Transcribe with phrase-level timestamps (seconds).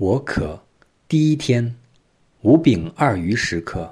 [0.00, 0.56] 我可，
[1.08, 1.74] 第一天，
[2.42, 3.90] 五饼二鱼时刻。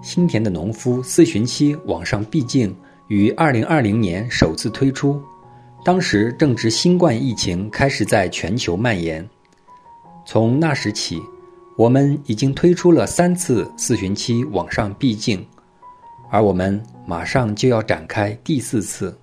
[0.00, 2.72] 新田的农夫四旬期网上闭境
[3.08, 5.20] 于二零二零年首次推出，
[5.84, 9.28] 当时正值新冠疫情开始在全球蔓延。
[10.24, 11.20] 从那时起，
[11.76, 15.44] 我们已经推出了三次四旬期网上闭境，
[16.30, 19.18] 而我们马上就要展开第四次。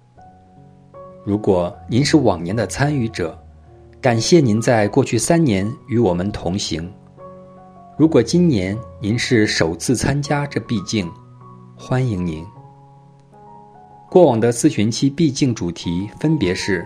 [1.25, 3.37] 如果您是往年的参与者，
[4.01, 6.91] 感谢您在过去三年与我们同行。
[7.97, 11.09] 如果今年您是首次参加这毕竟，
[11.77, 12.45] 欢迎您。
[14.09, 16.85] 过往的四旬期毕竟主题分别是：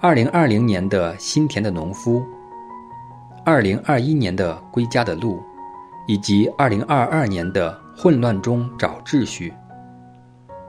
[0.00, 2.22] 二零二零年的新田的农夫，
[3.44, 5.42] 二零二一年的归家的路，
[6.06, 9.52] 以及二零二二年的混乱中找秩序。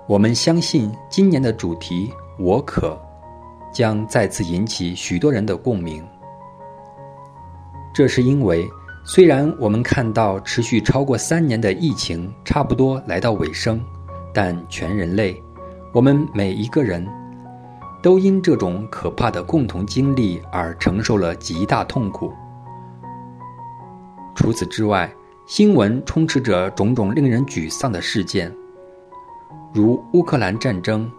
[0.07, 2.11] 我们相信今年的主题。
[2.37, 2.99] 我可
[3.73, 6.05] 将再次引起许多人的共鸣。
[7.93, 8.69] 这是因为，
[9.03, 13.81] 虽然我们看到持续超过三年的疫情差不多来到尾声，
[14.33, 15.41] 但全人类，
[15.93, 17.05] 我们每一个人
[18.03, 22.31] 都因这种可怕的共同经历而承受了极大痛苦。
[24.35, 25.11] 除此之外，
[25.47, 28.53] 新闻充斥着种种令人沮丧的事件，
[29.73, 31.11] 如乌克兰战争。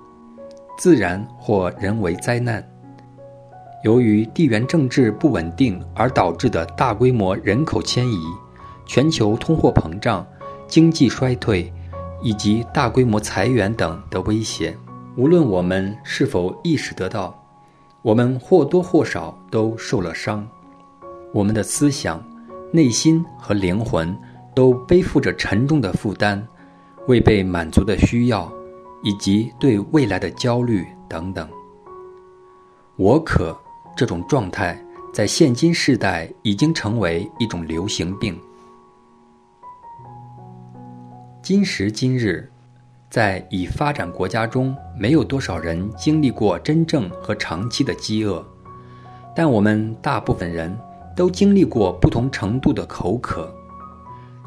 [0.78, 2.64] 自然或人为灾难，
[3.82, 8.22] 由于地缘政治不稳定而导致的大规模人口迁移、
[8.86, 10.24] 全球通货膨胀、
[10.68, 11.72] 经济衰退
[12.22, 14.78] 以及大规模裁员等的威胁，
[15.16, 17.36] 无论我们是否意识得到，
[18.00, 20.46] 我们或多或少都受了伤。
[21.34, 22.22] 我们的思想、
[22.70, 24.16] 内心和灵魂
[24.54, 26.40] 都背负着沉重的负担，
[27.08, 28.48] 未被满足的需要。
[29.02, 31.48] 以及对未来的焦虑等等，
[32.96, 33.56] 我可
[33.96, 34.78] 这种状态
[35.12, 38.38] 在现今世代已经成为一种流行病。
[41.42, 42.50] 今时今日，
[43.08, 48.44] 在已发展国家中，没有多少人经历过真正和长期的饥饿，
[49.34, 50.76] 但我们大部分人
[51.16, 53.50] 都经历过不同程度的口渴。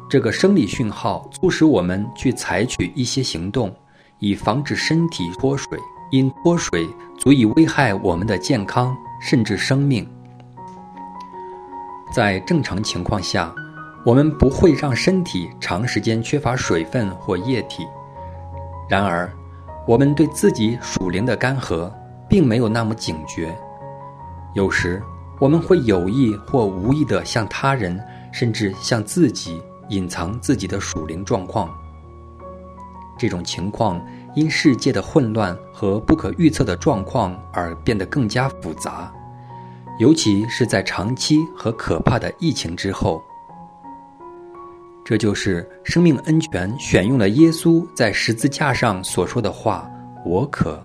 [0.08, 3.74] 这个生理讯号促使我们去采取一些行动。
[4.22, 5.76] 以防止身体脱水，
[6.12, 6.88] 因脱水
[7.18, 10.08] 足以危害我们的健康甚至生命。
[12.14, 13.52] 在正常情况下，
[14.06, 17.84] 我们不会让身体长时间缺乏水分或液体。
[18.88, 19.28] 然而，
[19.88, 21.92] 我们对自己属灵的干涸
[22.28, 23.52] 并没有那么警觉。
[24.54, 25.02] 有时，
[25.40, 28.00] 我们会有意或无意地向他人，
[28.30, 31.68] 甚至向自己隐藏自己的属灵状况。
[33.22, 39.12] 这种情况因世界的混乱和不可预测的状况而变得更加复杂，
[40.00, 43.22] 尤其是在长期和可怕的疫情之后。
[45.04, 49.88] 这就是生命恩泉选用了耶稣在十字架上所说的话
[50.26, 50.84] ：“我可”，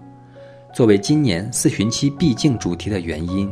[0.71, 3.51] 作为今年四旬期必竟主题的原因。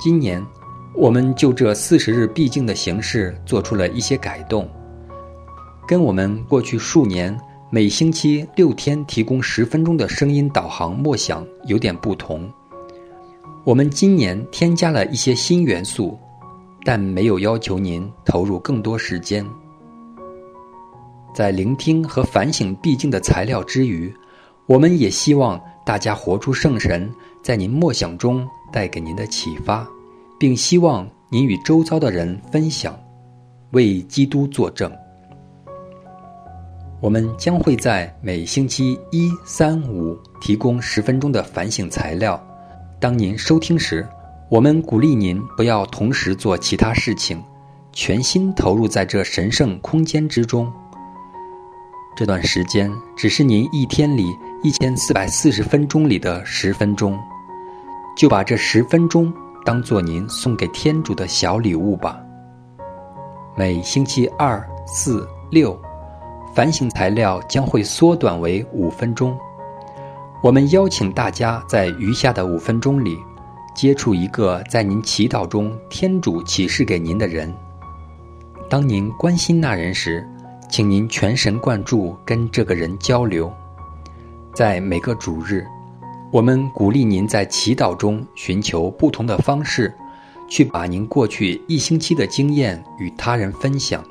[0.00, 0.44] 今年，
[0.96, 4.68] 我们就这四十日必竟的形式做出了一些改动。
[5.86, 7.36] 跟我们过去数年
[7.68, 12.48] 每星期六天提供十分钟的声音导航默想有点不同，
[13.64, 16.18] 我们今年添加了一些新元素，
[16.84, 19.44] 但没有要求您投入更多时间。
[21.34, 24.12] 在聆听和反省毕竟的材料之余，
[24.66, 27.08] 我们也希望大家活出圣神
[27.42, 29.86] 在您默想中带给您的启发，
[30.38, 32.98] 并希望您与周遭的人分享，
[33.70, 34.90] 为基督作证。
[37.00, 42.38] 我们将会在每星期一、三、五提供十分钟的反省材料。
[43.00, 44.06] 当您收听时，
[44.50, 47.42] 我们鼓励您不要同时做其他事情，
[47.90, 50.70] 全心投入在这神圣空间之中。
[52.14, 54.26] 这段时间只是您一天里
[54.62, 57.18] 一千四百四十分钟里的十分钟，
[58.14, 59.32] 就把这十分钟
[59.64, 62.20] 当做您送给天主的小礼物吧。
[63.56, 65.80] 每星期二、四、六。
[66.54, 69.38] 反省材料将会缩短为五分钟。
[70.42, 73.18] 我们邀请大家在余下的五分钟里，
[73.74, 77.54] 接触一个在您祈祷中天主启示给您的人。
[78.68, 80.26] 当您关心那人时，
[80.68, 83.52] 请您全神贯注跟这个人交流。
[84.54, 85.66] 在每个主日，
[86.32, 89.92] 我们鼓励您在祈祷中寻求不同的方式，
[90.48, 94.02] 去把您过去一星期的经验与他人分享。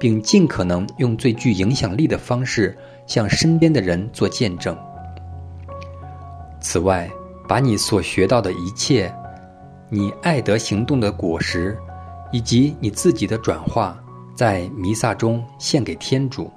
[0.00, 2.76] 并尽可能用最具影响力的方式
[3.06, 4.76] 向身边的人做见证。
[6.58, 7.08] 此外，
[7.46, 9.12] 把你所学到的一切，
[9.90, 11.76] 你爱德行动的果实，
[12.32, 14.02] 以及你自己的转化，
[14.34, 16.50] 在弥撒中献给天主。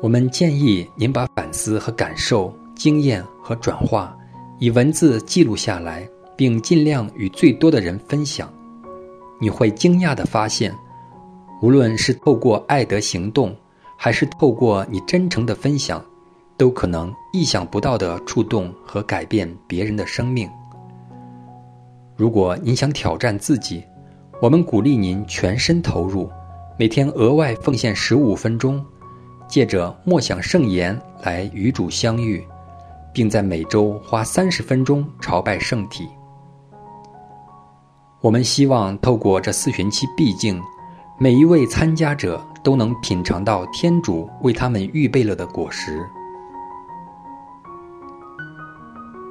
[0.00, 4.16] 我们建议您把反思和感受、经验和转化，
[4.60, 8.48] 以文字记录下来，并尽量与最多的人分享。
[9.40, 10.74] 你会惊讶地发现，
[11.62, 13.54] 无论是透过爱德行动，
[13.96, 16.04] 还是透过你真诚的分享。
[16.56, 20.50] 都可能意想不到的触动和改变别人的生命。
[22.16, 23.84] 如果您想挑战自己，
[24.42, 26.28] 我们鼓励您全身投入，
[26.76, 28.84] 每天额外奉献十五分钟，
[29.46, 32.44] 借着默想圣言来与主相遇，
[33.12, 36.08] 并在每周花三十分钟朝拜圣体。
[38.20, 40.60] 我们希望透过这四旬期毕竟，
[41.18, 46.04] 每一位参加者都能品尝到天主为他们预备了的果实。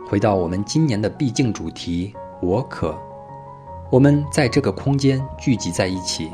[0.07, 2.97] 回到我们今年的毕竟主题，我可，
[3.91, 6.31] 我们在这个空间聚集在一起，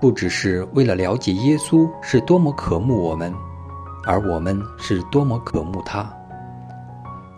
[0.00, 3.30] 不只是为了了解耶稣是多么渴慕我们，
[4.06, 6.10] 而我们是多么渴慕他。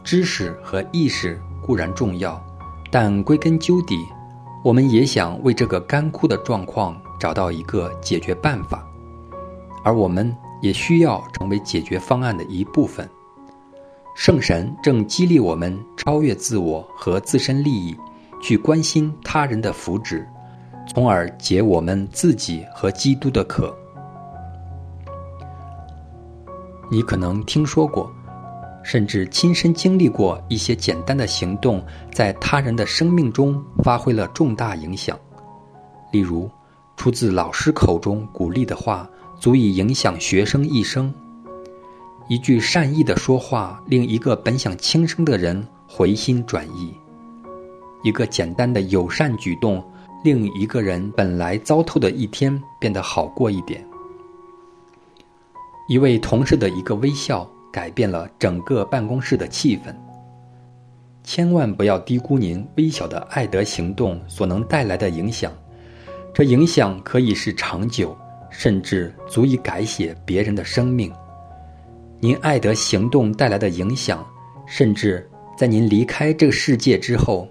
[0.04, 2.40] 知识和意识固然重要，
[2.92, 4.06] 但归根究底，
[4.62, 8.86] 我们也想为这个干枯的状况找到一个解决办法，
[9.82, 13.08] 而我们也需要成为解决方案的一部分。
[14.14, 17.96] 圣神正激励我们超越自我和自身利益，
[18.42, 20.22] 去关心他人的福祉，
[20.86, 23.74] 从而解我们自己和基督的渴。
[26.90, 28.12] 你可能听说过，
[28.82, 35.18] 甚至亲身经历过一些简单的行动，在他人的生命中发挥了重大影响。
[36.12, 36.50] 例如，
[36.96, 41.12] 出自老师口中鼓励的话，足以影响学生一生。
[42.28, 46.92] 一句善意的说话，令一个本想轻生的人回心转意；
[48.02, 49.82] 一个简单的友善举动，
[50.22, 53.84] 令一个人本来糟透的一天变得好过一点。
[55.88, 59.94] 一位同事的一个微笑，改变了整个办公室的气氛。
[61.22, 65.52] 千万不要低估您微小的爱德行动所能带来的影响，
[66.32, 68.17] 这影响可以是长久，
[68.50, 71.12] 甚至足以改写别人的生命。
[72.19, 74.26] 您爱德行动带来的影响，
[74.66, 77.46] 甚至在您离开这个世界之后，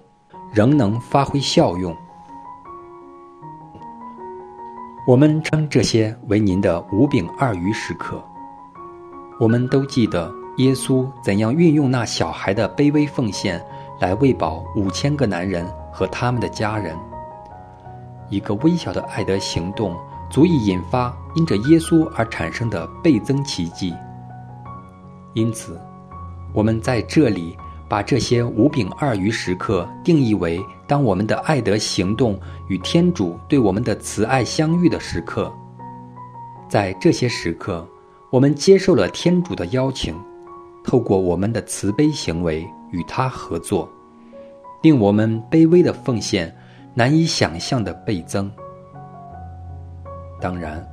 [0.52, 1.96] 仍能发挥效用。
[5.06, 8.22] 我们称这些为您的五饼二鱼时刻。
[9.40, 13.58] 我们都记得耶稣怎样运用那小孩的卑微奉献，
[13.98, 16.94] 来喂饱五千个男人和他们的家人。
[18.28, 19.96] 一个微小的爱德行动，
[20.30, 23.94] 足以引发因着耶稣而产生的倍增奇迹。
[25.32, 25.80] 因此，
[26.52, 27.56] 我们在这里
[27.88, 32.38] 把这些五饼二鱼时刻定义为：当我们的爱德行动
[32.68, 35.50] 与天主对我们的慈爱相遇的时刻。
[36.68, 37.88] 在这些时刻，
[38.30, 40.14] 我们接受了天主的邀请，
[40.84, 43.90] 透过我们的慈悲行为与他合作，
[44.82, 46.54] 令我们卑微的奉献
[46.94, 48.48] 难以想象的倍增。
[50.40, 50.86] 当然，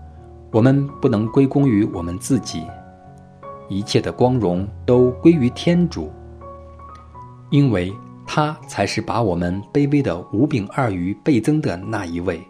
[0.52, 2.66] 我们不能归功于我们自己。
[3.70, 6.12] 一切的光荣都归于天主，
[7.52, 7.94] 因为
[8.26, 12.42] 他才是把我们卑微的五饼二鱼倍增的那一位。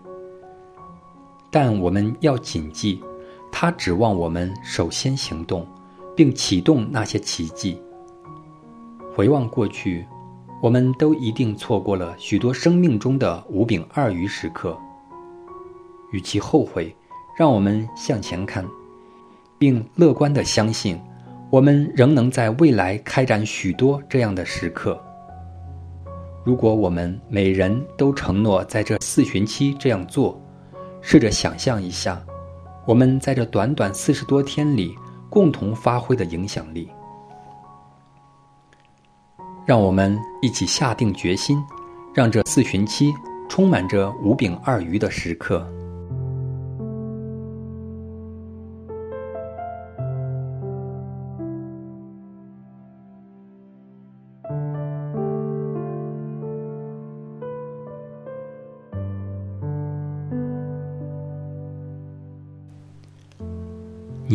[1.51, 3.03] 但我们要谨记，
[3.51, 5.66] 他指望我们首先行动，
[6.16, 7.82] 并启动那些奇迹。
[9.16, 10.06] 回望过去，
[10.62, 14.77] 我们都一定错过了许多生命中的五饼二鱼时刻。
[16.12, 16.96] 与其后悔，
[17.38, 18.66] 让我们向前看。
[19.60, 21.01] 并乐观地相信，
[21.50, 25.01] 我们仍能在未来开展许多这样的时刻。
[26.46, 30.39] 如果我们每人都承诺在这四旬期这样做，
[31.01, 32.24] 试着想象一下，
[32.88, 34.96] 我们在这短短四十多天里
[35.29, 36.89] 共同发挥的影响力。
[39.65, 41.62] 让我们一起下定决心，
[42.15, 43.13] 让这四旬期
[43.50, 45.70] 充满着五饼二鱼的时刻。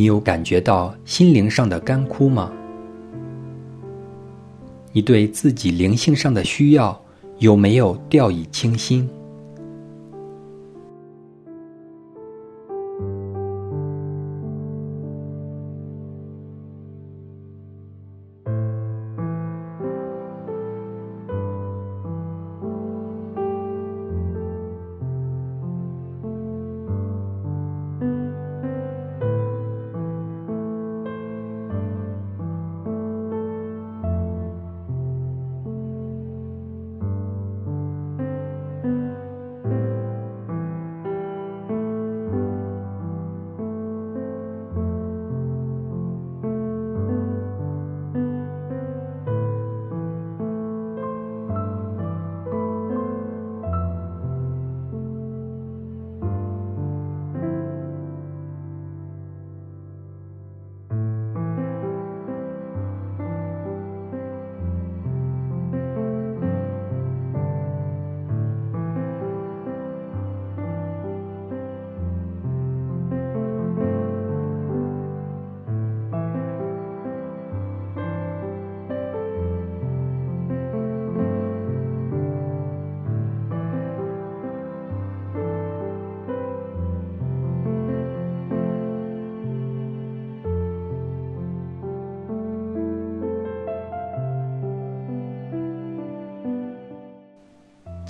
[0.03, 2.51] 你有感觉到心灵上的干枯吗？
[4.91, 7.01] 你对自己灵性上的需要
[7.39, 9.09] 有没有掉以轻心？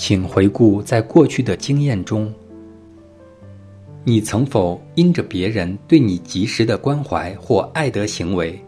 [0.05, 2.35] 请回顾在过去的经验中，
[4.03, 8.61] 你曾否因着别人对你及时的关怀或爱的行为，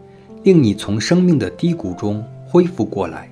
[0.43, 3.29] 令你从生命的低谷中恢复过来？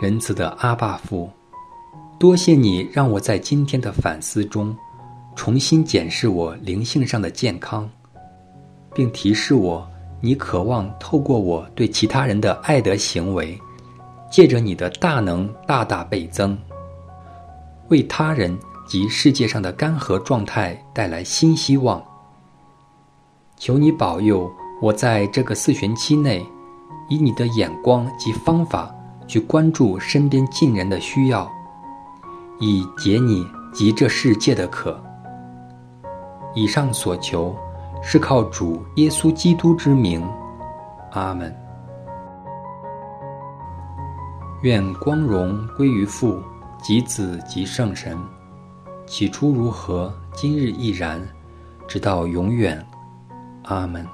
[0.00, 1.28] 仁慈的阿爸父，
[2.18, 4.74] 多谢你让我在今天的反思中，
[5.36, 7.86] 重新检视我灵性上的健康，
[8.94, 9.86] 并提示我，
[10.22, 13.60] 你渴望透过我对其他人的爱的行为，
[14.30, 16.56] 借着你的大能大大倍增，
[17.88, 22.02] 为他人及世界上的干涸状态带来新希望。
[23.58, 26.42] 求你保佑我在这个四旬期内，
[27.10, 28.90] 以你的眼光及方法。
[29.30, 31.48] 去关注身边近人的需要，
[32.58, 35.00] 以解你及这世界的渴。
[36.52, 37.54] 以上所求，
[38.02, 40.28] 是靠主耶稣基督之名，
[41.12, 41.56] 阿门。
[44.62, 46.42] 愿光荣归于父
[46.82, 48.18] 及子及圣神，
[49.06, 51.22] 起初如何，今日亦然，
[51.86, 52.84] 直到永远，
[53.62, 54.04] 阿门。